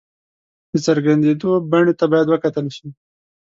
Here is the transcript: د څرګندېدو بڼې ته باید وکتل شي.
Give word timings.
د 0.71 0.73
څرګندېدو 0.85 1.51
بڼې 1.71 1.93
ته 1.99 2.05
باید 2.11 2.27
وکتل 2.29 2.65
شي. 2.75 2.87